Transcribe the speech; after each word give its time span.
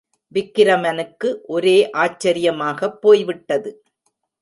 விக்கிரமனுக்கு 0.27 1.41
ஒரே 1.47 1.89
ஆச்சரியமாகப் 1.97 3.01
போய்விட்டது. 3.01 3.83